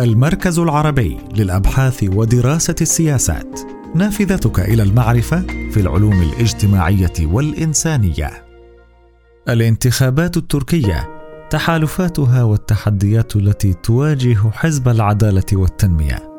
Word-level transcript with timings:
المركز 0.00 0.58
العربي 0.58 1.18
للأبحاث 1.36 2.04
ودراسة 2.04 2.74
السياسات. 2.80 3.60
نافذتك 3.94 4.60
إلى 4.60 4.82
المعرفة 4.82 5.40
في 5.40 5.80
العلوم 5.80 6.22
الاجتماعية 6.22 7.12
والإنسانية. 7.20 8.30
الانتخابات 9.48 10.36
التركية 10.36 11.08
تحالفاتها 11.50 12.42
والتحديات 12.42 13.36
التي 13.36 13.72
تواجه 13.72 14.50
حزب 14.52 14.88
العدالة 14.88 15.46
والتنمية. 15.52 16.30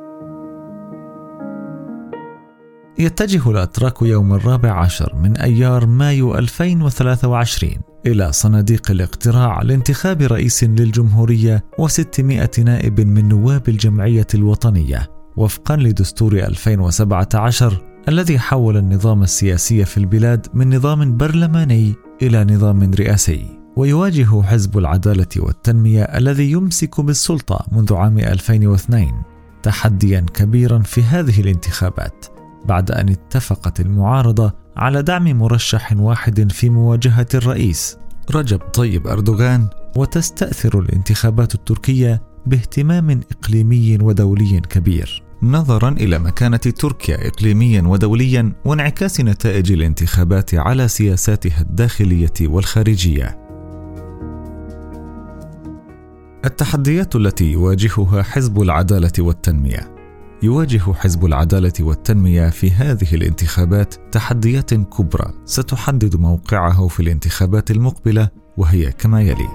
يتجه 2.99 3.51
الأتراك 3.51 4.01
يوم 4.01 4.33
الرابع 4.33 4.71
عشر 4.71 5.15
من 5.15 5.37
أيار 5.37 5.85
مايو 5.85 6.35
2023 6.35 7.94
إلى 8.05 8.31
صناديق 8.31 8.91
الاقتراع 8.91 9.61
لانتخاب 9.61 10.21
رئيس 10.21 10.63
للجمهورية 10.63 11.65
و600 11.81 12.59
نائب 12.59 13.01
من 13.01 13.27
نواب 13.27 13.69
الجمعية 13.69 14.27
الوطنية 14.33 15.09
وفقا 15.37 15.75
لدستور 15.75 16.33
2017 16.33 17.81
الذي 18.09 18.39
حول 18.39 18.77
النظام 18.77 19.23
السياسي 19.23 19.85
في 19.85 19.97
البلاد 19.97 20.47
من 20.53 20.75
نظام 20.75 21.17
برلماني 21.17 21.93
إلى 22.21 22.43
نظام 22.43 22.93
رئاسي. 22.93 23.59
ويواجه 23.75 24.41
حزب 24.41 24.77
العدالة 24.77 25.27
والتنمية 25.37 26.03
الذي 26.03 26.51
يمسك 26.51 27.01
بالسلطة 27.01 27.65
منذ 27.71 27.93
عام 27.93 28.19
2002 28.19 29.11
تحديا 29.63 30.25
كبيرا 30.33 30.79
في 30.79 31.03
هذه 31.03 31.39
الانتخابات 31.39 32.25
بعد 32.65 32.91
أن 32.91 33.09
اتفقت 33.09 33.79
المعارضة 33.79 34.64
على 34.77 35.01
دعم 35.01 35.23
مرشح 35.23 35.93
واحد 35.97 36.51
في 36.51 36.69
مواجهة 36.69 37.27
الرئيس 37.33 37.97
رجب 38.31 38.59
طيب 38.59 39.07
أردوغان 39.07 39.67
وتستأثر 39.95 40.79
الانتخابات 40.79 41.55
التركية 41.55 42.21
باهتمام 42.45 43.21
إقليمي 43.31 43.97
ودولي 44.01 44.59
كبير. 44.59 45.23
نظرا 45.43 45.89
إلى 45.89 46.19
مكانة 46.19 46.57
تركيا 46.57 47.27
اقليميا 47.27 47.81
ودوليا 47.81 48.53
وانعكاس 48.65 49.21
نتائج 49.21 49.71
الانتخابات 49.71 50.55
على 50.55 50.87
سياساتها 50.87 51.61
الداخلية 51.61 52.33
والخارجية. 52.41 53.37
التحديات 56.45 57.15
التي 57.15 57.51
يواجهها 57.51 58.23
حزب 58.23 58.61
العدالة 58.61 59.11
والتنمية. 59.19 59.94
يواجه 60.43 60.93
حزب 60.93 61.25
العدالة 61.25 61.73
والتنمية 61.79 62.49
في 62.49 62.71
هذه 62.71 63.15
الانتخابات 63.15 63.95
تحديات 64.11 64.73
كبرى. 64.73 65.33
ستحدد 65.45 66.15
موقعه 66.15 66.87
في 66.87 66.99
الانتخابات 66.99 67.71
المقبلة 67.71 68.29
وهي 68.57 68.91
كما 68.91 69.21
يلي. 69.21 69.47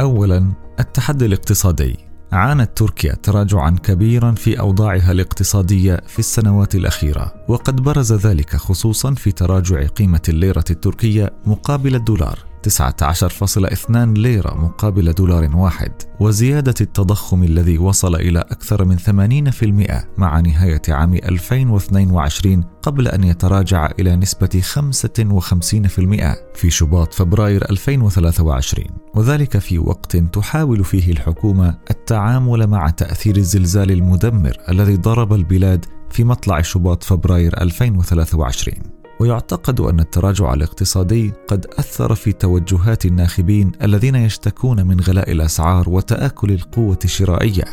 اولا 0.00 0.52
التحدي 0.80 1.26
الاقتصادي. 1.26 1.96
عانت 2.32 2.78
تركيا 2.78 3.14
تراجعا 3.14 3.70
كبيرا 3.70 4.32
في 4.32 4.60
أوضاعها 4.60 5.12
الاقتصادية 5.12 6.00
في 6.06 6.18
السنوات 6.18 6.74
الأخيرة 6.74 7.44
وقد 7.48 7.76
برز 7.76 8.12
ذلك 8.12 8.56
خصوصا 8.56 9.14
في 9.14 9.32
تراجع 9.32 9.86
قيمة 9.86 10.22
الليرة 10.28 10.64
التركية 10.70 11.32
مقابل 11.46 11.94
الدولار. 11.94 12.47
19.2 12.68 13.96
ليرة 13.96 14.54
مقابل 14.54 15.12
دولار 15.12 15.56
واحد. 15.56 15.92
وزيادة 16.20 16.74
التضخم 16.80 17.42
الذي 17.42 17.78
وصل 17.78 18.14
إلى 18.14 18.38
أكثر 18.38 18.84
من 18.84 18.98
80% 18.98 20.18
مع 20.18 20.40
نهاية 20.40 20.82
عام 20.88 21.14
2022 21.14 22.64
قبل 22.82 23.08
أن 23.08 23.24
يتراجع 23.24 23.90
إلى 24.00 24.16
نسبة 24.16 24.62
55% 24.62 26.36
في 26.54 26.70
شباط 26.70 27.14
فبراير 27.14 27.70
2023 27.70 28.84
وذلك 29.14 29.58
في 29.58 29.78
وقت 29.78 30.16
تحاول 30.16 30.84
فيه 30.84 31.12
الحكومة 31.12 31.78
التعامل 31.90 32.66
مع 32.66 32.90
تأثير 32.90 33.36
الزلزال 33.36 33.90
المدمر 33.90 34.56
الذي 34.68 34.96
ضرب 34.96 35.32
البلاد 35.32 35.84
في 36.10 36.24
مطلع 36.24 36.60
شباط 36.60 37.02
فبراير 37.02 37.62
2023 37.62 38.97
ويعتقد 39.20 39.80
أن 39.80 40.00
التراجع 40.00 40.54
الاقتصادي 40.54 41.32
قد 41.48 41.66
أثر 41.78 42.14
في 42.14 42.32
توجهات 42.32 43.06
الناخبين 43.06 43.72
الذين 43.82 44.14
يشتكون 44.14 44.86
من 44.86 45.00
غلاء 45.00 45.32
الأسعار 45.32 45.88
وتآكل 45.88 46.52
القوة 46.52 46.98
الشرائية. 47.04 47.64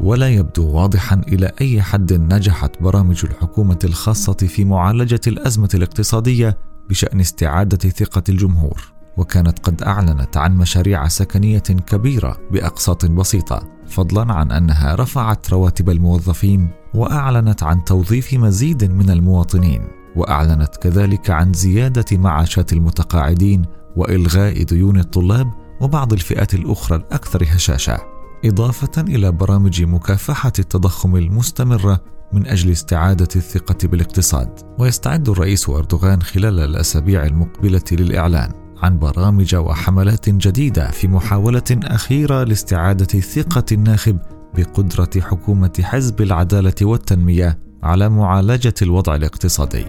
ولا 0.00 0.28
يبدو 0.28 0.70
واضحا 0.70 1.22
إلى 1.28 1.52
أي 1.60 1.82
حد 1.82 2.12
نجحت 2.12 2.82
برامج 2.82 3.24
الحكومة 3.24 3.78
الخاصة 3.84 4.32
في 4.32 4.64
معالجة 4.64 5.20
الأزمة 5.26 5.68
الاقتصادية 5.74 6.58
بشأن 6.88 7.20
استعادة 7.20 7.88
ثقة 7.88 8.22
الجمهور. 8.28 8.92
وكانت 9.16 9.58
قد 9.58 9.82
أعلنت 9.82 10.36
عن 10.36 10.56
مشاريع 10.56 11.08
سكنية 11.08 11.58
كبيرة 11.58 12.36
بأقساط 12.50 13.06
بسيطة 13.06 13.68
فضلا 13.86 14.32
عن 14.32 14.50
أنها 14.50 14.94
رفعت 14.94 15.50
رواتب 15.50 15.90
الموظفين 15.90 16.68
وأعلنت 16.94 17.62
عن 17.62 17.84
توظيف 17.84 18.34
مزيد 18.34 18.92
من 18.92 19.10
المواطنين. 19.10 20.01
وأعلنت 20.16 20.76
كذلك 20.76 21.30
عن 21.30 21.52
زيادة 21.52 22.18
معاشات 22.18 22.72
المتقاعدين 22.72 23.64
وإلغاء 23.96 24.62
ديون 24.62 24.98
الطلاب 24.98 25.52
وبعض 25.80 26.12
الفئات 26.12 26.54
الأخرى 26.54 26.96
الأكثر 26.98 27.44
هشاشة 27.44 27.98
إضافة 28.44 29.02
إلى 29.02 29.32
برامج 29.32 29.82
مكافحة 29.82 30.52
التضخم 30.58 31.16
المستمرة 31.16 32.00
من 32.32 32.46
أجل 32.46 32.70
استعادة 32.70 33.28
الثقة 33.36 33.88
بالاقتصاد. 33.88 34.60
ويستعد 34.78 35.28
الرئيس 35.28 35.68
أردوغان 35.68 36.22
خلال 36.22 36.60
الأسابيع 36.60 37.26
المقبلة 37.26 37.82
للإعلان 37.92 38.52
عن 38.82 38.98
برامج 38.98 39.54
وحملات 39.54 40.28
جديدة 40.30 40.90
في 40.90 41.08
محاولة 41.08 41.62
أخيرة 41.70 42.44
لاستعادة 42.44 43.20
ثقه 43.20 43.64
الناخب 43.72 44.18
بقدرة 44.54 45.10
حكومة 45.20 45.72
حزب 45.82 46.20
العدالة 46.22 46.74
والتنمية. 46.82 47.58
على 47.82 48.08
معالجة 48.08 48.74
الوضع 48.82 49.14
الاقتصادي. 49.14 49.86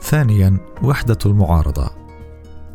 ثانيا 0.00 0.58
وحدة 0.82 1.18
المعارضة. 1.26 1.90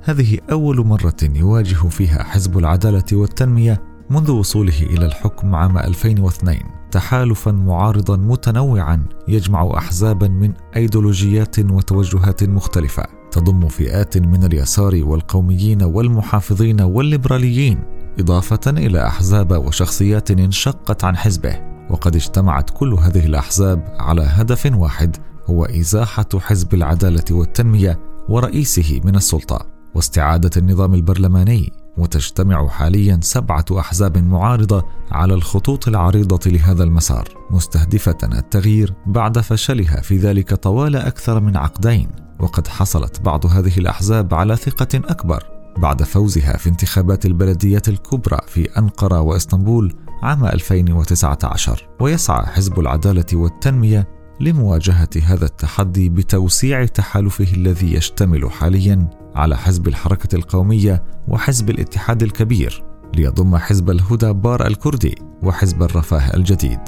هذه 0.02 0.38
أول 0.52 0.86
مرة 0.86 1.16
يواجه 1.24 1.88
فيها 1.88 2.24
حزب 2.24 2.58
العدالة 2.58 3.04
والتنمية 3.14 3.82
منذ 4.10 4.32
وصوله 4.32 4.82
إلى 4.82 5.06
الحكم 5.06 5.56
عام 5.56 5.78
2002 5.78 6.60
تحالفا 6.92 7.52
معارضا 7.52 8.18
متنوعا 8.18 9.04
يجمع 9.28 9.78
احزابا 9.78 10.28
من 10.28 10.54
أيديولوجيات 10.76 11.60
وتوجهات 11.60 12.44
مختلفة 12.44 13.04
تضم 13.32 13.68
فئات 13.68 14.18
من 14.18 14.44
اليسار 14.44 15.02
والقوميين 15.04 15.84
والمحافظين 15.84 16.82
والليبراليين 16.82 17.84
إضافة 18.20 18.60
إلى 18.68 19.08
أحزاب 19.08 19.66
وشخصيات 19.66 20.32
انشقت 20.32 21.04
عن 21.04 21.18
حزبه. 21.18 21.77
وقد 21.90 22.16
اجتمعت 22.16 22.70
كل 22.70 22.94
هذه 22.94 23.26
الأحزاب 23.26 23.96
على 24.00 24.22
هدف 24.22 24.72
واحد 24.74 25.18
هو 25.46 25.66
إزاحة 25.66 26.28
حزب 26.40 26.74
العدالة 26.74 27.24
والتنمية 27.32 28.00
ورئيسه 28.30 29.02
من 29.06 29.16
السلطة. 29.16 29.78
واستعادة 29.96 30.50
النظام 30.58 30.94
البرلماني 30.94 31.74
وتجتمع 31.98 32.68
حاليا 32.68 33.20
سبعة 33.22 33.66
أحزاب 33.72 34.18
معارضة 34.18 34.86
على 35.12 35.34
الخطوط 35.34 35.88
العريضة 35.88 36.52
لهذا 36.52 36.84
المسار 36.84 37.28
مستهدفة 37.52 38.18
التغيير 38.24 38.94
بعد 39.06 39.40
فشلها 39.40 40.02
في 40.02 40.18
ذلك 40.18 40.54
طوال 40.54 40.96
أكثر 40.96 41.40
من 41.40 41.58
عقدين. 41.58 42.10
وقد 42.40 42.68
حصلت 42.68 43.22
بعض 43.22 43.46
هذه 43.46 43.78
الأحزاب 43.78 44.34
على 44.34 44.56
ثقة 44.56 44.96
أكبر 44.96 45.44
بعد 45.78 46.04
فوزها 46.04 46.58
في 46.58 46.70
انتخابات 46.70 47.26
البلديات 47.26 47.90
الكبرى 47.90 48.40
في 48.48 48.80
أنقرة 48.80 49.22
وإسطنبول 49.22 49.94
عام 50.24 50.46
2019 50.46 51.88
ويسعى 52.00 52.46
حزب 52.46 52.80
العدالة 52.80 53.26
والتنمية 53.34 54.08
لمواجهة 54.40 55.10
هذا 55.24 55.46
التحدي 55.46 56.10
بتوسيع 56.10 56.86
تحالفه 56.86 57.54
الذي 57.54 57.94
يشتمل 57.94 58.52
حاليا 58.52 59.10
على 59.36 59.58
حزب 59.58 59.88
الحركة 59.88 60.36
القومية 60.36 61.04
وحزب 61.28 61.70
الاتحاد 61.70 62.24
الكبير 62.24 62.84
ليضم 63.16 63.58
حزب 63.58 63.90
الهدى 63.90 64.34
بار 64.34 64.68
الكردي 64.68 65.16
وحزب 65.44 65.84
الرفاه 65.84 66.34
الجديد. 66.36 66.80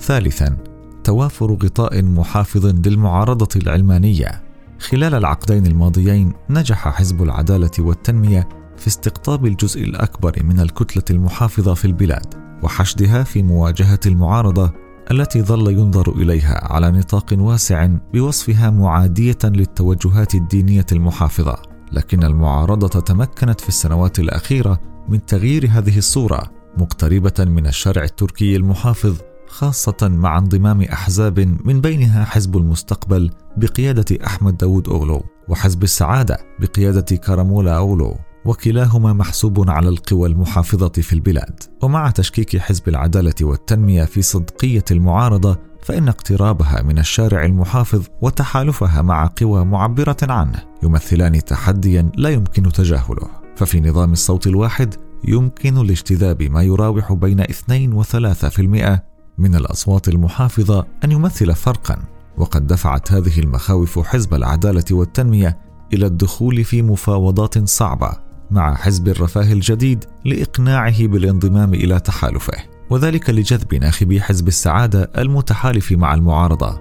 ثالثا 0.00 0.56
توافر 1.04 1.52
غطاء 1.52 2.02
محافظ 2.02 2.66
للمعارضة 2.66 3.48
العلمانية. 3.56 4.42
خلال 4.78 5.14
العقدين 5.14 5.66
الماضيين 5.66 6.32
نجح 6.50 6.88
حزب 6.88 7.22
العدالة 7.22 7.70
والتنمية 7.78 8.48
في 8.76 8.86
استقطاب 8.86 9.46
الجزء 9.46 9.84
الأكبر 9.84 10.42
من 10.42 10.60
الكتلة 10.60 11.04
المحافظة 11.10 11.74
في 11.74 11.84
البلاد 11.84 12.34
وحشدها 12.62 13.22
في 13.22 13.42
مواجهة 13.42 14.00
المعارضة 14.06 14.72
التي 15.10 15.42
ظل 15.42 15.72
ينظر 15.72 16.12
إليها 16.16 16.72
على 16.72 16.90
نطاق 16.90 17.34
واسع 17.38 17.88
بوصفها 18.14 18.70
معادية 18.70 19.38
للتوجهات 19.44 20.34
الدينية 20.34 20.86
المحافظة. 20.92 21.56
لكن 21.92 22.24
المعارضة 22.24 23.00
تمكنت 23.00 23.60
في 23.60 23.68
السنوات 23.68 24.18
الأخيرة 24.18 24.80
من 25.08 25.26
تغيير 25.26 25.68
هذه 25.70 25.98
الصورة 25.98 26.50
مقتربة 26.78 27.32
من 27.38 27.66
الشارع 27.66 28.04
التركي 28.04 28.56
المحافظ 28.56 29.16
خاصة 29.48 29.96
مع 30.02 30.38
انضمام 30.38 30.82
أحزاب 30.82 31.38
من 31.64 31.80
بينها 31.80 32.24
حزب 32.24 32.56
المستقبل 32.56 33.30
بقيادة 33.56 34.26
أحمد 34.26 34.56
داود 34.56 34.88
أوغلو 34.88 35.22
وحزب 35.48 35.82
السعادة 35.82 36.38
بقيادة 36.60 37.16
كارامولا 37.16 37.76
أولو 37.76 38.16
وكلاهما 38.44 39.12
محسوب 39.12 39.70
على 39.70 39.88
القوى 39.88 40.28
المحافظة 40.28 40.88
في 40.88 41.12
البلاد. 41.12 41.60
ومع 41.82 42.10
تشكيك 42.10 42.56
حزب 42.56 42.88
العدالة 42.88 43.34
والتنمية 43.42 44.04
في 44.04 44.22
صدقية 44.22 44.84
المعارضة 44.90 45.58
فإن 45.82 46.08
اقترابها 46.08 46.82
من 46.82 46.98
الشارع 46.98 47.44
المحافظ 47.44 48.02
وتحالفها 48.22 49.02
مع 49.02 49.30
قوى 49.40 49.64
معبرة 49.64 50.16
عنه 50.22 50.62
يمثلان 50.82 51.44
تحديا 51.44 52.10
لا 52.16 52.28
يمكن 52.28 52.62
تجاهله. 52.62 53.28
ففي 53.56 53.80
نظام 53.80 54.12
الصوت 54.12 54.46
الواحد 54.46 54.94
يمكن 55.24 55.86
لاجتذاب 55.86 56.42
ما 56.42 56.62
يراوح 56.62 57.12
بين 57.12 57.40
2 57.40 57.92
و 57.92 58.02
3% 58.02 59.02
من 59.38 59.54
الأصوات 59.54 60.08
المحافظة 60.08 60.86
أن 61.04 61.12
يمثل 61.12 61.54
فرقا. 61.54 61.96
وقد 62.38 62.66
دفعت 62.66 63.12
هذه 63.12 63.40
المخاوف 63.40 63.98
حزب 63.98 64.34
العدالة 64.34 64.84
والتنمية 64.90 65.58
إلى 65.92 66.06
الدخول 66.06 66.64
في 66.64 66.82
مفاوضات 66.82 67.68
صعبة 67.68 68.12
مع 68.50 68.74
حزب 68.74 69.08
الرفاه 69.08 69.52
الجديد 69.52 70.04
لإقناعه 70.24 71.06
بالانضمام 71.06 71.74
إلى 71.74 72.00
تحالفه 72.00 72.58
وذلك 72.90 73.30
لجذب 73.30 73.74
ناخبي 73.74 74.20
حزب 74.20 74.48
السعادة 74.48 75.10
المتحالف 75.18 75.92
مع 75.92 76.14
المعارضة. 76.14 76.80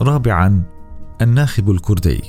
رابعا 0.00 0.62
الناخب 1.22 1.70
الكردي. 1.70 2.22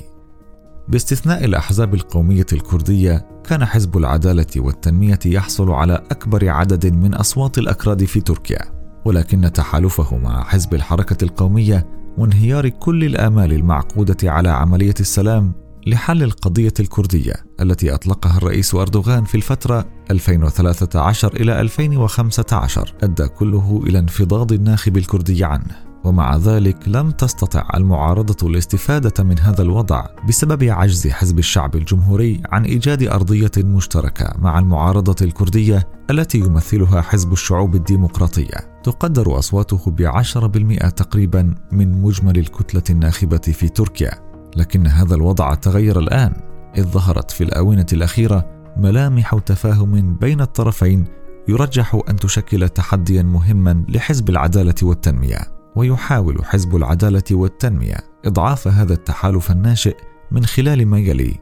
باستثناء 0.88 1.44
الأحزاب 1.44 1.94
القومية 1.94 2.46
الكردية 2.52 3.26
كان 3.44 3.64
حزب 3.64 3.96
العدالة 3.96 4.46
والتنمية 4.56 5.18
يحصل 5.26 5.70
على 5.70 5.94
أكبر 6.10 6.48
عدد 6.48 6.94
من 6.94 7.14
أصوات 7.14 7.58
الأكراد 7.58 8.04
في 8.04 8.20
تركيا 8.20 8.60
ولكن 9.04 9.52
تحالفه 9.52 10.16
مع 10.16 10.44
حزب 10.44 10.74
الحركة 10.74 11.24
القومية 11.24 11.86
وانهيار 12.18 12.68
كل 12.68 13.04
الآمال 13.04 13.52
المعقودة 13.52 14.30
على 14.30 14.48
عملية 14.48 14.94
السلام 15.00 15.63
لحل 15.86 16.22
القضية 16.22 16.74
الكردية 16.80 17.34
التي 17.60 17.94
أطلقها 17.94 18.36
الرئيس 18.36 18.74
أردوغان 18.74 19.24
في 19.24 19.34
الفترة 19.34 19.84
2013 20.10 21.36
إلى 21.36 21.60
2015 21.60 22.94
أدى 23.02 23.28
كله 23.28 23.82
إلى 23.86 23.98
انفضاض 23.98 24.52
الناخب 24.52 24.96
الكردي 24.96 25.44
عنه 25.44 25.94
ومع 26.04 26.36
ذلك 26.36 26.88
لم 26.88 27.10
تستطع 27.10 27.68
المعارضة 27.74 28.48
الاستفادة 28.48 29.24
من 29.24 29.38
هذا 29.38 29.62
الوضع 29.62 30.06
بسبب 30.28 30.64
عجز 30.64 31.08
حزب 31.08 31.38
الشعب 31.38 31.76
الجمهوري 31.76 32.42
عن 32.52 32.64
إيجاد 32.64 33.02
أرضية 33.02 33.50
مشتركة 33.58 34.32
مع 34.38 34.58
المعارضة 34.58 35.16
الكردية 35.22 35.88
التي 36.10 36.38
يمثلها 36.38 37.00
حزب 37.00 37.32
الشعوب 37.32 37.74
الديمقراطية. 37.74 38.80
تقدر 38.82 39.38
أصواته 39.38 39.90
بعشرة 39.90 40.46
بالمئة 40.46 40.88
تقريبا 40.88 41.54
من 41.72 42.02
مجمل 42.02 42.38
الكتلة 42.38 42.82
الناخبة 42.90 43.38
في 43.38 43.68
تركيا. 43.68 44.33
لكن 44.56 44.86
هذا 44.86 45.14
الوضع 45.14 45.54
تغير 45.54 45.98
الآن 45.98 46.32
إذ 46.76 46.84
ظهرت 46.84 47.30
في 47.30 47.44
الآونة 47.44 47.86
الأخيرة 47.92 48.46
ملامح 48.76 49.38
تفاهم 49.38 50.14
بين 50.14 50.40
الطرفين 50.40 51.04
يرجح 51.48 52.00
أن 52.08 52.16
تشكل 52.16 52.68
تحديا 52.68 53.22
مهما 53.22 53.84
لحزب 53.88 54.30
العدالة 54.30 54.74
والتنمية 54.82 55.38
ويحاول 55.76 56.44
حزب 56.44 56.76
العدالة 56.76 57.22
والتنمية 57.30 57.96
إضعاف 58.24 58.68
هذا 58.68 58.92
التحالف 58.92 59.50
الناشئ 59.50 59.96
من 60.30 60.44
خلال 60.44 60.86
ما 60.86 60.98
يلي 60.98 61.34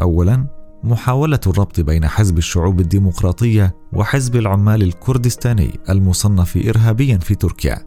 اولا 0.00 0.46
محاولة 0.84 1.40
الربط 1.46 1.80
بين 1.80 2.08
حزب 2.08 2.38
الشعوب 2.38 2.80
الديمقراطية 2.80 3.76
وحزب 3.92 4.36
العمال 4.36 4.82
الكردستاني 4.82 5.80
المصنف 5.90 6.56
ارهابيا 6.56 7.18
في 7.18 7.34
تركيا. 7.34 7.86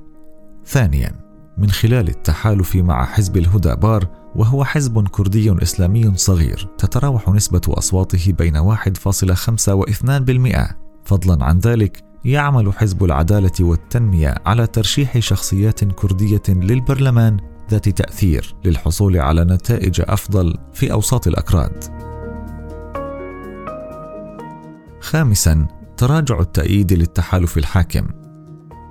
ثانيا 0.65 1.11
من 1.57 1.69
خلال 1.69 2.07
التحالف 2.07 2.75
مع 2.75 3.05
حزب 3.05 3.37
الهدى 3.37 3.75
بار 3.75 4.24
وهو 4.35 4.63
حزب 4.63 5.07
كردي 5.07 5.63
إسلامي 5.63 6.17
صغير 6.17 6.67
تتراوح 6.77 7.29
نسبة 7.29 7.61
أصواته 7.67 8.33
بين 8.33 8.75
1.5 8.75 9.69
و 9.69 9.85
2% 9.85 10.73
فضلا 11.05 11.45
عن 11.45 11.59
ذلك 11.59 12.01
يعمل 12.25 12.73
حزب 12.73 13.03
العدالة 13.03 13.51
والتنمية 13.59 14.35
على 14.45 14.67
ترشيح 14.67 15.19
شخصيات 15.19 15.83
كردية 15.83 16.43
للبرلمان 16.49 17.37
ذات 17.71 17.89
تأثير 17.89 18.55
للحصول 18.65 19.17
على 19.17 19.43
نتائج 19.43 20.01
أفضل 20.05 20.57
في 20.73 20.91
أوساط 20.91 21.27
الأكراد. 21.27 21.83
خامسا 25.01 25.67
تراجع 25.97 26.39
التأييد 26.39 26.93
للتحالف 26.93 27.57
الحاكم. 27.57 28.24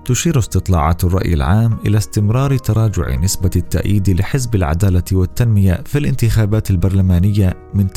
تشير 0.05 0.39
استطلاعات 0.39 1.05
الرأي 1.05 1.35
العام 1.35 1.79
إلى 1.87 1.99
استمرار 1.99 2.59
تراجع 2.59 3.15
نسبة 3.15 3.51
التأييد 3.57 4.11
لحزب 4.11 4.55
العدالة 4.55 5.05
والتنمية 5.13 5.83
في 5.87 5.99
الانتخابات 5.99 6.71
البرلمانية 6.71 7.55
من 7.75 7.89
49% 7.89 7.93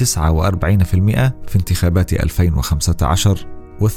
في 1.48 1.56
انتخابات 1.56 2.14
2015 2.14 3.48
و42% 3.82 3.88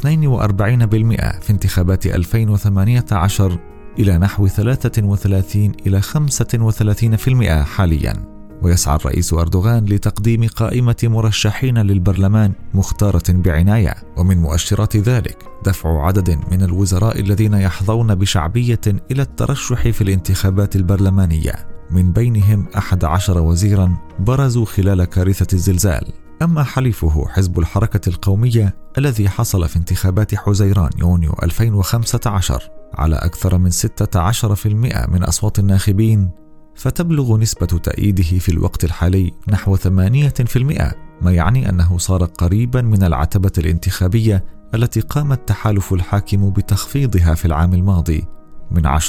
في 1.41 1.51
انتخابات 1.51 2.07
2018 2.07 3.59
إلى 3.99 4.19
نحو 4.19 4.47
33 4.47 5.73
إلى 5.87 6.03
35% 6.03 7.49
حاليا. 7.51 8.40
ويسعى 8.63 8.97
الرئيس 8.97 9.33
أردوغان 9.33 9.85
لتقديم 9.85 10.47
قائمة 10.47 10.97
مرشحين 11.03 11.79
للبرلمان 11.79 12.53
مختارة 12.75 13.23
بعناية 13.29 13.95
ومن 14.17 14.39
مؤشرات 14.39 14.97
ذلك 14.97 15.37
دفع 15.65 16.07
عدد 16.07 16.39
من 16.51 16.63
الوزراء 16.63 17.21
الذين 17.21 17.55
يحظون 17.55 18.15
بشعبية 18.15 18.81
إلى 19.11 19.23
الترشح 19.23 19.89
في 19.89 20.01
الانتخابات 20.01 20.77
البرلمانية. 20.77 21.53
من 21.91 22.13
بينهم 22.13 22.67
أحد 22.77 23.05
عشر 23.05 23.39
وزيرا 23.39 23.97
برزوا 24.19 24.65
خلال 24.65 25.05
كارثة 25.05 25.47
الزلزال. 25.53 26.13
أما 26.43 26.63
حليفه 26.63 27.29
حزب 27.29 27.59
الحركة 27.59 28.09
القومية 28.09 28.75
الذي 28.99 29.29
حصل 29.29 29.69
في 29.69 29.77
انتخابات 29.77 30.35
حزيران 30.35 30.91
يونيو 30.99 31.35
2015 31.43 32.71
على 32.95 33.17
أكثر 33.17 33.59
من 33.59 33.71
16% 33.71 35.09
من 35.09 35.23
أصوات 35.23 35.59
الناخبين 35.59 36.31
فتبلغ 36.81 37.37
نسبة 37.37 37.67
تأييده 37.67 38.23
في 38.39 38.49
الوقت 38.49 38.85
الحالي 38.85 39.33
نحو 39.49 39.77
8% 39.77 39.89
ما 41.23 41.33
يعني 41.33 41.69
أنه 41.69 41.99
صار 41.99 42.25
قريبا 42.25 42.83
من 42.83 43.03
العتبة 43.03 43.53
الانتخابية 43.59 44.45
التي 44.75 45.01
قام 45.01 45.33
التحالف 45.33 45.93
الحاكم 45.93 46.51
بتخفيضها 46.51 47.35
في 47.35 47.45
العام 47.45 47.75
الماضي 47.75 48.25
من 48.71 48.99
10% 48.99 49.01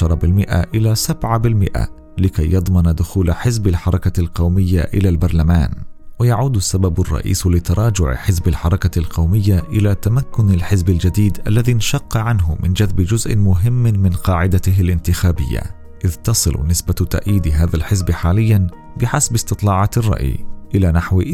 إلى 0.74 0.94
7% 0.96 1.88
لكي 2.18 2.52
يضمن 2.52 2.94
دخول 2.94 3.32
حزب 3.32 3.66
الحركة 3.66 4.20
القومية 4.20 4.80
إلى 4.80 5.08
البرلمان. 5.08 5.70
ويعود 6.18 6.56
السبب 6.56 7.00
الرئيس 7.00 7.46
لتراجع 7.46 8.14
حزب 8.14 8.48
الحركة 8.48 8.98
القومية 8.98 9.58
إلى 9.58 9.94
تمكن 9.94 10.50
الحزب 10.50 10.90
الجديد 10.90 11.38
الذي 11.46 11.72
انشق 11.72 12.16
عنه 12.16 12.56
من 12.62 12.72
جذب 12.72 13.00
جزء 13.00 13.36
مهم 13.36 13.82
من 13.82 14.10
قاعدته 14.10 14.80
الانتخابية. 14.80 15.81
إذ 16.04 16.14
تصل 16.14 16.66
نسبة 16.66 16.92
تأييد 16.92 17.48
هذا 17.48 17.76
الحزب 17.76 18.10
حاليا 18.10 18.66
بحسب 18.96 19.34
استطلاعات 19.34 19.98
الرأي 19.98 20.46
إلى 20.74 20.92
نحو 20.92 21.22
12% 21.22 21.26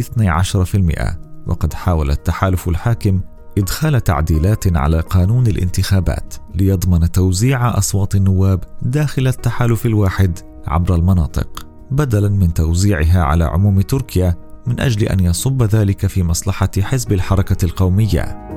وقد 1.46 1.74
حاول 1.74 2.10
التحالف 2.10 2.68
الحاكم 2.68 3.20
إدخال 3.58 4.04
تعديلات 4.04 4.76
على 4.76 5.00
قانون 5.00 5.46
الانتخابات 5.46 6.34
ليضمن 6.54 7.12
توزيع 7.12 7.78
أصوات 7.78 8.14
النواب 8.14 8.64
داخل 8.82 9.26
التحالف 9.26 9.86
الواحد 9.86 10.38
عبر 10.66 10.94
المناطق 10.94 11.66
بدلا 11.90 12.28
من 12.28 12.54
توزيعها 12.54 13.22
على 13.22 13.44
عموم 13.44 13.80
تركيا 13.80 14.34
من 14.66 14.80
أجل 14.80 15.02
أن 15.06 15.20
يصب 15.20 15.62
ذلك 15.62 16.06
في 16.06 16.22
مصلحة 16.22 16.70
حزب 16.80 17.12
الحركة 17.12 17.64
القومية. 17.64 18.48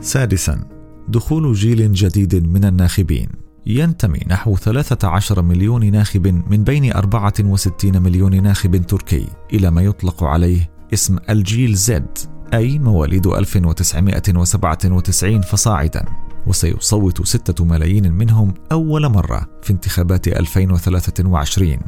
سادسا 0.00 0.73
دخول 1.08 1.52
جيل 1.52 1.92
جديد 1.92 2.46
من 2.46 2.64
الناخبين. 2.64 3.28
ينتمي 3.66 4.20
نحو 4.28 4.56
13 4.56 5.42
مليون 5.42 5.90
ناخب 5.90 6.26
من 6.26 6.64
بين 6.64 6.92
64 6.92 8.02
مليون 8.02 8.42
ناخب 8.42 8.76
تركي 8.76 9.26
إلى 9.52 9.70
ما 9.70 9.82
يطلق 9.82 10.24
عليه 10.24 10.70
اسم 10.94 11.18
الجيل 11.30 11.74
زد 11.74 12.18
أي 12.54 12.78
مواليد 12.78 13.26
1997 13.26 15.40
فصاعدا. 15.40 16.04
وسيصوت 16.46 17.26
ستة 17.26 17.64
ملايين 17.64 18.12
منهم 18.12 18.54
أول 18.72 19.08
مرة 19.08 19.46
في 19.62 19.72
انتخابات 19.72 20.28
2023 20.28 21.78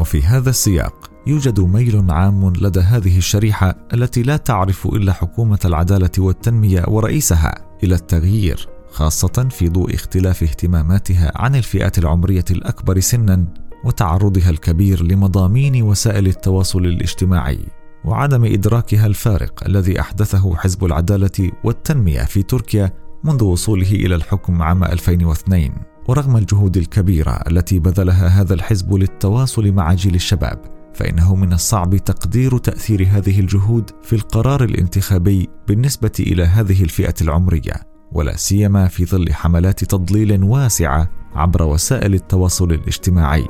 وفي 0.00 0.22
هذا 0.22 0.50
السياق 0.50 1.10
يوجد 1.26 1.60
ميل 1.60 2.10
عام 2.10 2.52
لدى 2.52 2.80
هذه 2.80 3.18
الشريحة 3.18 3.74
التي 3.94 4.22
لا 4.22 4.36
تعرف 4.36 4.86
إلا 4.86 5.12
حكومة 5.12 5.58
العدالة 5.64 6.10
والتنمية 6.18 6.84
ورئيسها. 6.88 7.65
إلى 7.84 7.94
التغيير 7.94 8.68
خاصة 8.90 9.48
في 9.50 9.68
ضوء 9.68 9.94
اختلاف 9.94 10.42
اهتماماتها 10.42 11.32
عن 11.34 11.54
الفئات 11.54 11.98
العمرية 11.98 12.44
الأكبر 12.50 13.00
سنا 13.00 13.44
وتعرضها 13.84 14.50
الكبير 14.50 15.02
لمضامين 15.02 15.82
وسائل 15.82 16.26
التواصل 16.26 16.84
الاجتماعي 16.84 17.58
وعدم 18.04 18.44
إدراكها 18.44 19.06
الفارق 19.06 19.64
الذي 19.66 20.00
أحدثه 20.00 20.56
حزب 20.56 20.84
العدالة 20.84 21.50
والتنمية 21.64 22.22
في 22.22 22.42
تركيا 22.42 22.92
منذ 23.24 23.44
وصوله 23.44 23.90
إلى 23.90 24.14
الحكم 24.14 24.62
عام 24.62 24.84
2002 24.84 25.70
ورغم 26.08 26.36
الجهود 26.36 26.76
الكبيرة 26.76 27.30
التي 27.30 27.78
بذلها 27.78 28.28
هذا 28.28 28.54
الحزب 28.54 28.94
للتواصل 28.94 29.72
مع 29.72 29.94
جيل 29.94 30.14
الشباب 30.14 30.75
فإنه 30.96 31.34
من 31.34 31.52
الصعب 31.52 31.96
تقدير 31.96 32.58
تأثير 32.58 33.08
هذه 33.10 33.40
الجهود 33.40 33.90
في 34.02 34.12
القرار 34.12 34.64
الانتخابي 34.64 35.48
بالنسبة 35.68 36.12
إلى 36.20 36.44
هذه 36.44 36.82
الفئة 36.82 37.14
العمرية 37.20 37.72
ولا 38.12 38.36
سيما 38.36 38.88
في 38.88 39.06
ظل 39.06 39.32
حملات 39.32 39.84
تضليل 39.84 40.44
واسعة 40.44 41.10
عبر 41.34 41.62
وسائل 41.62 42.14
التواصل 42.14 42.72
الاجتماعي. 42.72 43.46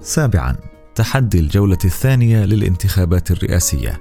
سابعا 0.00 0.56
تحدي 0.94 1.40
الجولة 1.40 1.78
الثانية 1.84 2.44
للانتخابات 2.44 3.30
الرئاسية. 3.30 4.00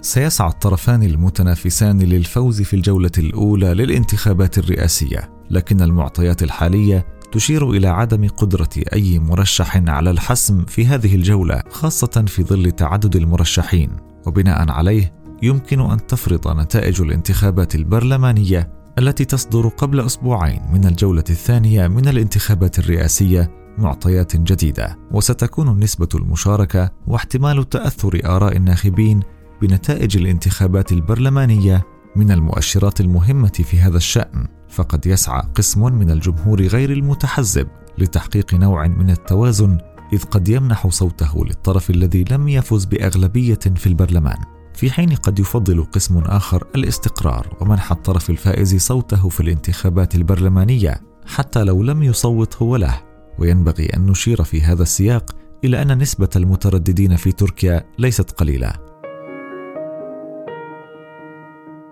سيسعى 0.00 0.48
الطرفان 0.48 1.02
المتنافسان 1.02 1.98
للفوز 1.98 2.62
في 2.62 2.74
الجولة 2.74 3.10
الأولى 3.18 3.74
للانتخابات 3.74 4.58
الرئاسية، 4.58 5.30
لكن 5.50 5.82
المعطيات 5.82 6.42
الحالية 6.42 7.17
تشير 7.32 7.70
إلى 7.70 7.88
عدم 7.88 8.28
قدرة 8.28 8.68
أي 8.92 9.18
مرشح 9.18 9.76
على 9.88 10.10
الحسم 10.10 10.64
في 10.64 10.86
هذه 10.86 11.14
الجولة، 11.14 11.62
خاصة 11.70 12.24
في 12.26 12.42
ظل 12.42 12.70
تعدد 12.70 13.16
المرشحين، 13.16 13.90
وبناء 14.26 14.70
عليه 14.70 15.12
يمكن 15.42 15.80
أن 15.80 16.06
تفرض 16.06 16.48
نتائج 16.60 17.00
الانتخابات 17.00 17.74
البرلمانية 17.74 18.72
التي 18.98 19.24
تصدر 19.24 19.68
قبل 19.68 20.00
أسبوعين 20.00 20.62
من 20.72 20.84
الجولة 20.84 21.24
الثانية 21.30 21.86
من 21.86 22.08
الانتخابات 22.08 22.78
الرئاسية 22.78 23.50
معطيات 23.78 24.36
جديدة. 24.36 24.98
وستكون 25.12 25.80
نسبة 25.80 26.08
المشاركة 26.14 26.90
واحتمال 27.06 27.68
تأثر 27.68 28.20
آراء 28.24 28.56
الناخبين 28.56 29.20
بنتائج 29.62 30.16
الانتخابات 30.16 30.92
البرلمانية 30.92 31.84
من 32.16 32.30
المؤشرات 32.30 33.00
المهمة 33.00 33.48
في 33.48 33.78
هذا 33.78 33.96
الشأن 33.96 34.46
فقد 34.68 35.06
يسعى 35.06 35.42
قسم 35.54 35.92
من 35.92 36.10
الجمهور 36.10 36.62
غير 36.62 36.92
المتحزب 36.92 37.68
لتحقيق 37.98 38.54
نوع 38.54 38.86
من 38.86 39.10
التوازن 39.10 39.78
إذ 40.12 40.22
قد 40.22 40.48
يمنح 40.48 40.86
صوته 40.86 41.44
للطرف 41.44 41.90
الذي 41.90 42.24
لم 42.30 42.48
يفز 42.48 42.84
بأغلبية 42.84 43.58
في 43.76 43.86
البرلمان. 43.86 44.38
في 44.74 44.90
حين 44.90 45.14
قد 45.14 45.38
يفضل 45.38 45.84
قسم 45.84 46.18
آخر 46.18 46.64
الاستقرار 46.74 47.56
ومنح 47.60 47.92
الطرف 47.92 48.30
الفائز 48.30 48.76
صوته 48.76 49.28
في 49.28 49.40
الانتخابات 49.40 50.14
البرلمانية 50.14 51.00
حتى 51.26 51.64
لو 51.64 51.82
لم 51.82 52.02
يصوت 52.02 52.56
هو 52.56 52.76
له. 52.76 53.00
وينبغي 53.38 53.86
أن 53.86 54.06
نشير 54.06 54.44
في 54.44 54.62
هذا 54.62 54.82
السياق 54.82 55.36
إلى 55.64 55.82
أن 55.82 55.98
نسبة 55.98 56.28
المترددين 56.36 57.16
في 57.16 57.32
تركيا 57.32 57.84
ليست 57.98 58.30
قليلة. 58.30 58.87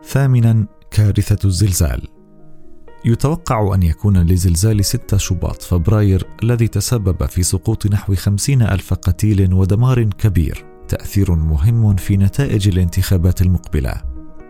ثامنا 0.06 0.66
كارثة 0.90 1.48
الزلزال. 1.48 2.08
يتوقع 3.04 3.74
أن 3.74 3.82
يكون 3.82 4.22
لزلزال 4.22 4.84
6 4.84 5.16
شباط 5.16 5.62
فبراير 5.62 6.26
الذي 6.42 6.68
تسبب 6.68 7.26
في 7.26 7.42
سقوط 7.42 7.86
نحو 7.86 8.14
خمسين 8.14 8.62
ألف 8.62 8.94
قتيل 8.94 9.54
ودمار 9.54 10.02
كبير 10.02 10.64
تأثير 10.88 11.34
مهم 11.34 11.96
في 11.96 12.16
نتائج 12.16 12.68
الانتخابات 12.68 13.42
المقبلة. 13.42 14.02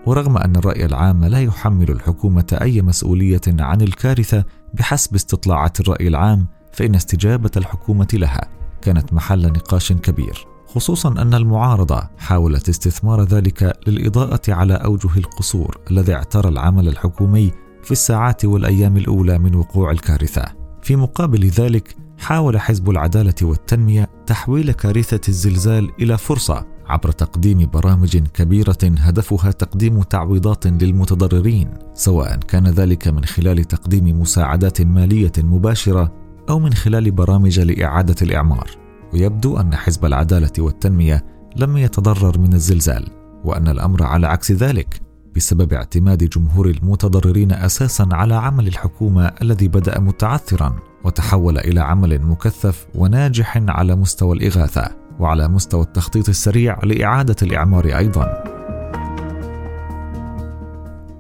ورغم 0.07 0.37
أن 0.37 0.57
الرأي 0.57 0.85
العام 0.85 1.25
لا 1.25 1.41
يحمل 1.41 1.91
الحكومة 1.91 2.59
أي 2.63 2.83
مسؤولية 2.83 3.41
عن 3.49 3.81
الكارثة 3.81 4.45
بحسب 4.75 5.15
استطلاعات 5.15 5.81
الرأي 5.81 6.09
العام 6.09 6.47
فإن 6.73 6.95
استجابة 6.95 7.51
الحكومة 7.57 8.09
لها 8.13 8.49
كانت 8.83 9.13
محل 9.13 9.47
نقاش 9.47 9.93
كبير. 9.93 10.56
خصوصا 10.77 11.09
أن 11.09 11.35
المعارضة 11.35 12.03
حاولت 12.19 12.69
استثمار 12.69 13.23
ذلك 13.23 13.79
للإضاءة 13.87 14.41
على 14.49 14.75
أوجه 14.75 15.17
القصور 15.17 15.79
الذي 15.91 16.15
اعترى 16.15 16.49
العمل 16.49 16.89
الحكومي 16.89 17.53
في 17.83 17.93
الساعات 17.93 18.45
والأيام 18.45 18.97
الأولى 18.97 19.39
من 19.39 19.55
وقوع 19.55 19.91
الكارثة. 19.91 20.45
في 20.83 20.97
مقابل 20.97 21.45
ذلك 21.45 21.97
حاول 22.19 22.61
حزب 22.61 22.91
العدالة 22.91 23.35
والتنمية 23.43 24.11
تحويل 24.27 24.73
كارثة 24.73 25.21
الزلزال 25.29 25.91
إلى 26.01 26.19
فرصة 26.19 26.67
عبر 26.87 27.11
تقديم 27.11 27.71
برامج 27.73 28.17
كبيرة 28.17 28.79
هدفها 28.99 29.51
تقديم 29.51 30.03
تعويضات 30.03 30.67
للمتضررين 30.67 31.71
سواء 31.95 32.37
كان 32.37 32.67
ذلك 32.67 33.09
من 33.09 33.25
خلال 33.25 33.65
تقديم 33.65 34.21
مساعدات 34.21 34.83
مالية 34.83 35.33
مباشرة 35.39 36.13
أو 36.49 36.59
من 36.59 36.75
خلال 36.75 37.11
برامج 37.11 37.61
لإعادة 37.61 38.17
الإعمار. 38.23 38.86
ويبدو 39.13 39.61
أن 39.61 39.75
حزب 39.75 40.05
العدالة 40.05 40.53
والتنمية 40.59 41.25
لم 41.57 41.77
يتضرر 41.77 42.39
من 42.39 42.53
الزلزال 42.53 43.09
وأن 43.45 43.69
الأمر 43.69 44.03
على 44.03 44.27
عكس 44.27 44.53
ذلك 44.53 45.01
بسبب 45.37 45.73
اعتماد 45.73 46.25
جمهور 46.25 46.69
المتضررين 46.71 47.53
أساسا 47.53 48.09
على 48.13 48.35
عمل 48.35 48.67
الحكومة 48.67 49.33
الذي 49.43 49.69
بدأ 49.69 50.01
متعثرا 50.01 50.77
وتحول 51.05 51.59
إلى 51.59 51.81
عمل 51.81 52.23
مكثف 52.23 52.87
وناجح 52.95 53.63
على 53.69 53.97
مستوى 53.97 54.37
الإغاثة 54.37 54.97
وعلى 55.19 55.49
مستوى 55.49 55.83
التخطيط 55.83 56.29
السريع 56.29 56.79
لإعادة 56.85 57.37
الإعمار 57.43 57.85
أيضا. 57.85 58.45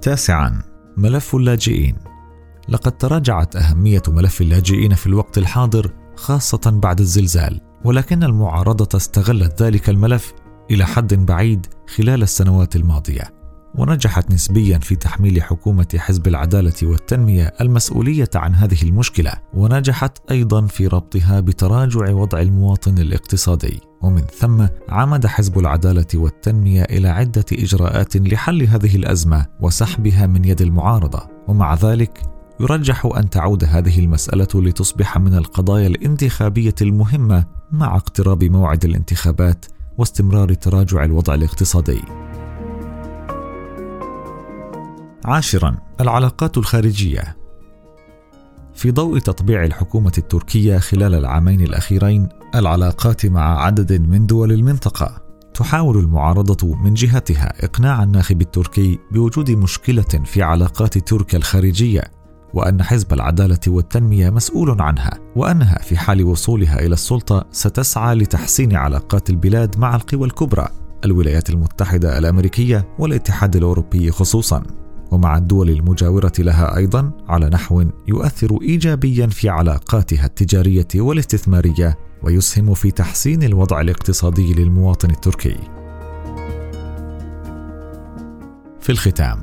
تاسعا 0.02 0.62
ملف 0.96 1.34
اللاجئين 1.34 1.96
لقد 2.68 2.92
تراجعت 2.92 3.56
أهمية 3.56 4.02
ملف 4.08 4.40
اللاجئين 4.40 4.94
في 4.94 5.06
الوقت 5.06 5.38
الحاضر 5.38 5.92
خاصة 6.16 6.80
بعد 6.82 7.00
الزلزال 7.00 7.60
ولكن 7.86 8.24
المعارضة 8.24 8.96
استغلت 8.96 9.62
ذلك 9.62 9.88
الملف 9.90 10.32
إلى 10.70 10.86
حد 10.86 11.14
بعيد 11.14 11.66
خلال 11.96 12.22
السنوات 12.22 12.76
الماضية 12.76 13.22
ونجحت 13.74 14.30
نسبيا 14.30 14.78
في 14.78 14.96
تحميل 14.96 15.42
حكومة 15.42 15.86
حزب 15.96 16.26
العدالة 16.26 16.72
والتنمية 16.82 17.54
المسؤولية 17.60 18.28
عن 18.34 18.54
هذه 18.54 18.82
المشكلة 18.82 19.32
ونجحت 19.54 20.18
أيضا 20.30 20.66
في 20.66 20.86
ربطها 20.86 21.40
بتراجع 21.40 22.10
وضع 22.10 22.40
المواطن 22.40 22.98
الاقتصادي 22.98 23.80
ومن 24.02 24.22
ثم 24.38 24.66
عمد 24.88 25.26
حزب 25.26 25.58
العدالة 25.58 26.06
والتنمية 26.14 26.82
إلى 26.82 27.08
عدة 27.08 27.44
إجراءات 27.52 28.16
لحل 28.16 28.62
هذه 28.62 28.96
الأزمة 28.96 29.46
وسحبها 29.60 30.26
من 30.26 30.44
يد 30.44 30.62
المعارضة 30.62 31.28
ومع 31.48 31.74
ذلك 31.74 32.22
يرجح 32.60 33.06
أن 33.16 33.30
تعود 33.30 33.64
هذه 33.64 33.98
المسألة 33.98 34.48
لتصبح 34.54 35.18
من 35.18 35.34
القضايا 35.34 35.86
الانتخابية 35.86 36.74
المهمة 36.82 37.55
مع 37.72 37.96
اقتراب 37.96 38.44
موعد 38.44 38.84
الانتخابات 38.84 39.66
واستمرار 39.98 40.54
تراجع 40.54 41.04
الوضع 41.04 41.34
الاقتصادي. 41.34 42.02
عاشرا 45.24 45.76
العلاقات 46.00 46.58
الخارجية. 46.58 47.36
في 48.74 48.90
ضوء 48.90 49.18
تطبيع 49.18 49.64
الحكومة 49.64 50.12
التركية 50.18 50.78
خلال 50.78 51.14
العامين 51.14 51.60
الأخيرين 51.60 52.28
العلاقات 52.54 53.26
مع 53.26 53.64
عدد 53.64 54.00
من 54.00 54.26
دول 54.26 54.52
المنطقة 54.52 55.22
تحاول 55.54 55.98
المعارضة 55.98 56.74
من 56.74 56.94
جهتها 56.94 57.64
إقناع 57.64 58.02
الناخب 58.02 58.40
التركي 58.40 58.98
بوجود 59.12 59.50
مشكلة 59.50 60.22
في 60.24 60.42
علاقات 60.42 60.98
تركيا 60.98 61.38
الخارجية. 61.38 62.02
وأن 62.54 62.82
حزب 62.82 63.12
العدالة 63.12 63.58
والتنمية 63.66 64.30
مسؤول 64.30 64.82
عنها 64.82 65.18
وأنها 65.36 65.78
في 65.78 65.96
حال 65.96 66.24
وصولها 66.24 66.78
إلى 66.78 66.92
السلطة 66.92 67.46
ستسعى 67.50 68.14
لتحسين 68.14 68.76
علاقات 68.76 69.30
البلاد 69.30 69.78
مع 69.78 69.96
القوى 69.96 70.26
الكبرى 70.26 70.68
الولايات 71.04 71.50
المتحدة 71.50 72.18
الأمريكية 72.18 72.88
والاتحاد 72.98 73.56
الأوروبي 73.56 74.10
خصوصا 74.10 74.62
ومع 75.10 75.36
الدول 75.36 75.70
المجاورة 75.70 76.32
لها 76.38 76.76
أيضا 76.76 77.10
على 77.28 77.48
نحو 77.48 77.84
يؤثر 78.08 78.58
ايجابيا 78.62 79.26
في 79.26 79.48
علاقاتها 79.48 80.26
التجارية 80.26 80.88
والاستثمارية 80.94 81.98
ويسهم 82.22 82.74
في 82.74 82.90
تحسين 82.90 83.42
الوضع 83.42 83.80
الاقتصادي 83.80 84.54
للمواطن 84.54 85.10
التركي. 85.10 85.56
في 88.80 88.90
الختام، 88.92 89.40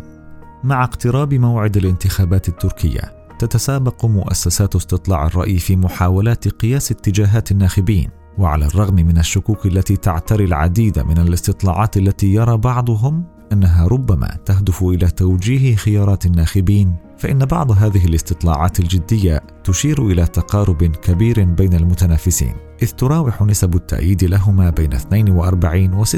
مع 0.64 0.84
اقتراب 0.84 1.34
موعد 1.34 1.78
الانتخابات 1.78 2.50
التركية، 2.50 3.28
تتسابق 3.40 4.06
مؤسسات 4.06 4.76
استطلاع 4.76 5.26
الرأي 5.26 5.60
في 5.60 5.76
محاولات 5.76 6.48
قياس 6.48 6.92
اتجاهات 6.92 7.52
الناخبين. 7.52 8.10
وعلى 8.38 8.66
الرغم 8.66 8.96
من 8.96 9.18
الشكوك 9.18 9.66
التي 9.66 9.96
تعتري 9.96 10.46
العديد 10.46 11.00
من 11.00 11.18
الاستطلاعات 11.18 11.98
التي 11.98 12.34
يرى 12.34 12.58
بعضهم 12.58 13.24
أنها 13.54 13.88
ربما 13.88 14.38
تهدف 14.46 14.84
إلى 14.84 15.08
توجيه 15.08 15.76
خيارات 15.76 16.26
الناخبين 16.26 16.96
فإن 17.18 17.46
بعض 17.46 17.72
هذه 17.72 18.06
الاستطلاعات 18.06 18.80
الجدية 18.80 19.42
تشير 19.64 20.08
إلى 20.08 20.26
تقارب 20.26 20.84
كبير 20.84 21.44
بين 21.44 21.74
المتنافسين 21.74 22.54
إذ 22.82 22.90
تراوح 22.90 23.42
نسب 23.42 23.76
التأييد 23.76 24.24
لهما 24.24 24.70
بين 24.70 24.94
42 24.94 25.94
و 25.94 26.06
46% 26.06 26.10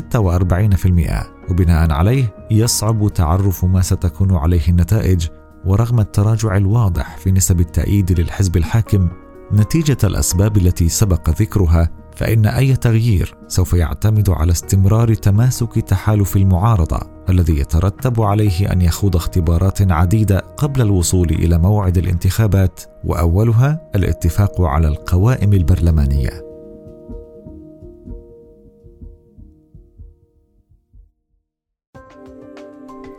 وبناء 1.50 1.92
عليه 1.92 2.36
يصعب 2.51 3.13
تعرف 3.13 3.65
ما 3.65 3.82
ستكون 3.82 4.36
عليه 4.36 4.70
النتائج 4.70 5.27
ورغم 5.65 6.00
التراجع 6.00 6.58
الواضح 6.58 7.18
في 7.18 7.32
نسب 7.32 7.60
التأييد 7.60 8.20
للحزب 8.20 8.58
الحاكم 8.58 9.10
نتيجة 9.54 9.98
الأسباب 10.04 10.58
التي 10.58 10.89
سبق 10.89 11.30
ذكرها 11.30 11.89
فإن 12.15 12.46
أي 12.46 12.75
تغيير 12.75 13.36
سوف 13.48 13.74
يعتمد 13.74 14.30
على 14.30 14.51
استمرار 14.51 15.13
تماسك 15.13 15.80
تحالف 15.80 16.36
المعارضة. 16.36 17.14
الذي 17.29 17.60
يترتب 17.60 18.22
عليه 18.22 18.72
أن 18.72 18.82
يخوض 18.82 19.15
اختبارات 19.15 19.91
عديدة 19.91 20.39
قبل 20.39 20.82
الوصول 20.82 21.29
إلى 21.29 21.58
موعد 21.58 21.98
الانتخابات 21.98 22.79
وأولها 23.03 23.89
الاتفاق 23.96 24.62
على 24.62 24.88
القوائم 24.88 25.53
البرلمانية. 25.53 26.46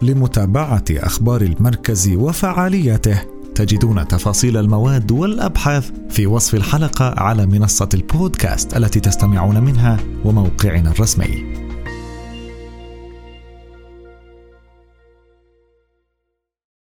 لمتابعة 0.03 0.85
أخبار 0.91 1.41
المركز 1.43 2.09
وفعاليته 2.09 3.23
تجدون 3.55 4.09
تفاصيل 4.09 4.57
المواد 4.57 5.13
والأبحاث 5.13 5.91
في 6.09 6.27
وصف 6.27 6.55
الحلقة 6.55 7.15
على 7.21 7.47
منصة 7.47 7.89
البودكاست 7.95 8.77
التي 8.77 9.01
تستمعون 9.01 9.65
منها 9.65 9.97
وموقعنا 10.25 10.91
الرسمي. 10.91 11.66